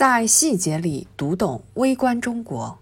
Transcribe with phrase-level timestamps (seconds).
[0.00, 2.78] 在细节里读懂微观中国。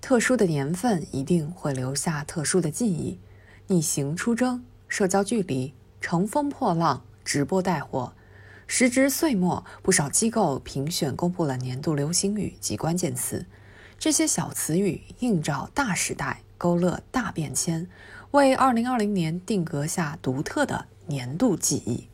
[0.00, 3.18] 特殊的年份一定会留下特殊的记忆。
[3.66, 8.12] 逆行出征，社交距离，乘风破浪，直播带货。
[8.68, 13.44] 时值岁末，不少机构评选公布了年度流行语及关键词。
[13.98, 17.88] 这些小词语映照大时代，勾勒大变迁，
[18.30, 22.06] 为2020年定格下独特的年度记忆。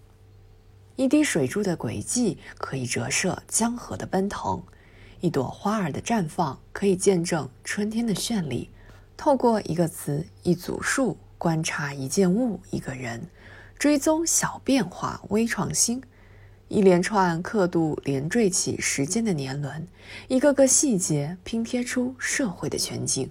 [0.97, 4.63] 一滴水珠的轨迹可以折射江河的奔腾，
[5.21, 8.71] 一朵花儿的绽放可以见证春天的绚丽。
[9.17, 13.27] 透过一个词、一组数，观察一件物、一个人，
[13.77, 16.01] 追踪小变化、微创新。
[16.69, 19.89] 一连串刻度连缀起时间的年轮，
[20.29, 23.29] 一个个细节拼贴出社会的全景。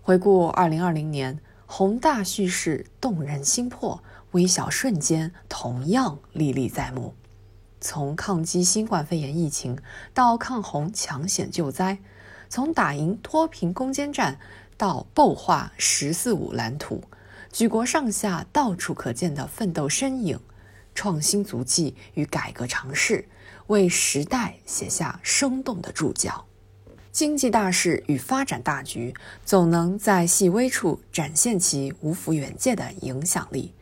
[0.00, 1.38] 回顾二零二零年，
[1.70, 7.14] 宏大叙事动人心魄，微小瞬间同样历历在目。
[7.78, 9.78] 从抗击新冠肺炎疫情
[10.14, 11.98] 到抗洪抢险救灾，
[12.48, 14.40] 从打赢脱贫攻坚战
[14.78, 17.04] 到擘画“十四五”蓝图，
[17.52, 20.40] 举国上下到处可见的奋斗身影。
[20.94, 23.28] 创新足迹与改革尝试，
[23.68, 26.47] 为时代写下生动的注脚。
[27.18, 29.12] 经济大势与发展大局，
[29.44, 33.74] 总能在细微处展现其无幅远见的影响力。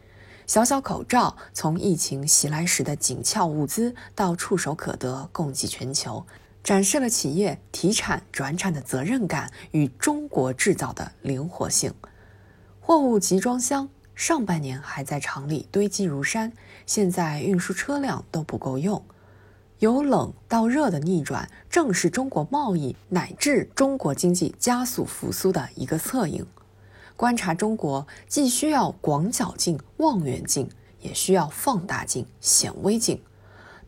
[0.47, 6.25] 小小口罩，从疫情袭来时的紧俏物资，到触手可得、供给全球，
[6.65, 11.93] 展示了企业提产转产的责任感与中国制造的灵活性。
[12.81, 13.87] 货物集装箱。
[14.15, 16.51] 上半年还在厂里堆积如山，
[16.87, 19.05] 现在运输车辆都不够用。
[19.79, 26.47] 由冷到热的逆转，正是中国贸易乃至中国经济加速复苏的一个侧影。
[27.17, 33.21] 观察中国，既需要广角镜、望远镜，也需要放大镜、显微镜。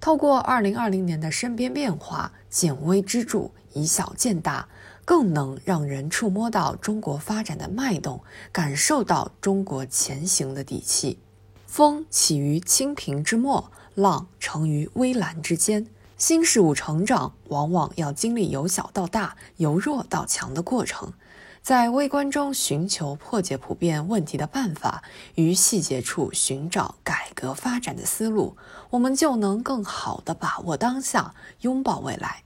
[0.01, 4.69] 透过二零二零年的身边变化，见微知著，以小见大。
[5.05, 11.19] 更能让人触摸到中国发展的脉动，感受到中国前行的底气。
[11.67, 15.87] 风起于清平之末，浪成于微澜之间。
[16.17, 21.13] 新事物成长，往往要经历由小到大、由弱到强的过程。
[21.61, 25.03] 在微观中寻求破解普遍问题的办法，
[25.35, 28.57] 于细节处寻找改革发展的思路，
[28.91, 32.45] 我们就能更好地把握当下，拥抱未来。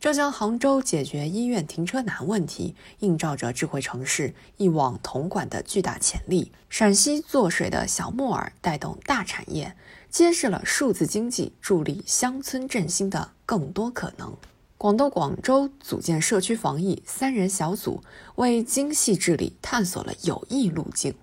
[0.00, 6.50] 浙江杭州解决医院停车难问题，映照着智慧城市一网统管的巨大潜力。
[6.70, 9.76] 陕西做水的小木耳带动大产业，
[10.08, 14.34] 揭示了数字经济助力乡村振兴的更多可能。
[14.78, 18.02] 广东广州组建社区防疫三人小组，
[18.36, 21.14] 为精细治理探索了有益路径。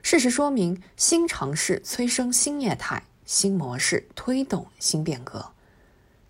[0.00, 5.50] 事实说明，新尝试催生新业态，新模式推动新变革。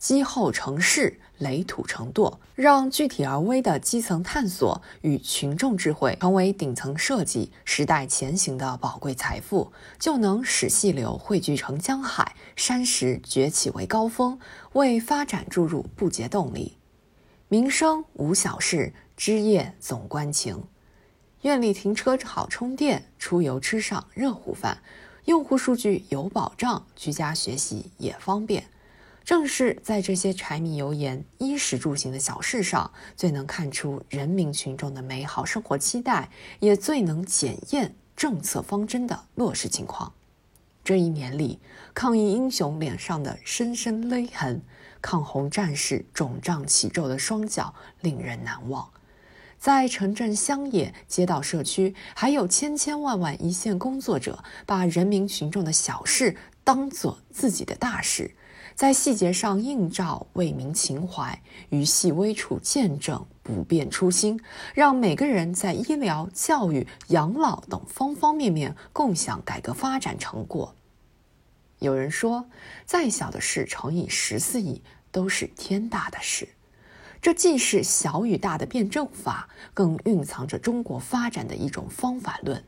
[0.05, 14.39] 积厚成势，垒土成垛，让具体而微的基层探索与群众智慧成为顶层设计时代前行的宝贵财富，就能使细流汇聚成江海，山石崛起为高峰，
[14.75, 16.77] 为发展注入不竭动力。
[17.49, 20.65] 民生无小事，枝叶总关情。
[21.41, 24.83] 院里停车好充电，出游吃上热乎饭，
[25.25, 28.65] 用户数据有保障，居家学习也方便。
[29.25, 36.31] 正是在这些柴米油盐、衣食住行的小事上，最能看出人民群众的美好生活期待，
[36.61, 40.13] 也最能检验政策方针的落实情况。
[40.85, 41.59] 这一年里，
[41.95, 44.61] 抗疫英雄脸上的深深勒痕，
[45.01, 48.87] 抗洪战士肿胀起皱的双脚，令人难忘。
[49.59, 58.35] 在城镇乡野、街道社区，还有千千万万一线工作者，把人民群众的小事当做自己的大事。
[58.75, 64.41] 在细节上映照为民情怀，于细微处见证不变初心，
[64.75, 70.75] 让每个人在医疗、教育、养老等方方面面共享改革发展成果。
[71.79, 72.47] 有人说，
[72.85, 74.83] 再小的事乘以十四亿
[75.13, 76.49] 都是天大的事，
[77.23, 82.65] 这既是小与大的辩证法，更蕴藏着中国发展的一种方法论。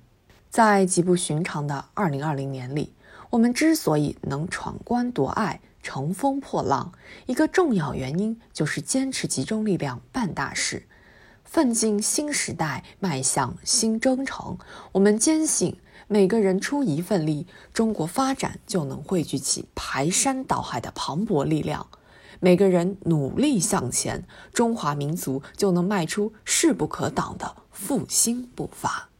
[0.50, 2.94] 在极不寻常的二零二零年里，
[3.30, 5.60] 我们之所以能闯关夺爱。
[5.82, 6.90] 乘风破浪，
[7.26, 10.88] 一个重要原因就是坚持集中力量办大事，
[11.44, 14.58] 奋进新时代，迈向新征程。
[14.90, 15.76] 我们坚信，
[16.08, 21.86] 每个人出一份力，中国发展就能汇聚起排山倒海的磅礴力量；
[22.40, 29.10] 每个人努力向前，中华民族就能迈出势不可挡的复兴步伐。